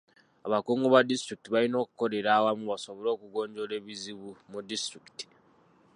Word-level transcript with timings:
Abakungu 0.45 0.85
ku 0.93 0.99
disitulikiti 1.09 1.47
balina 1.53 1.77
okukolera 1.83 2.29
awamu 2.33 2.63
basobole 2.71 3.09
okugonjoola 3.11 3.73
ebizibu 3.79 4.29
mu 4.51 4.59
disitulikiti. 4.69 5.25